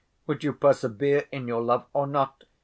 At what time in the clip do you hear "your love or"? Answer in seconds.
1.47-2.07